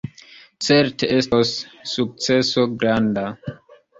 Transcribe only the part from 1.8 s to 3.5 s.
sukceso granda!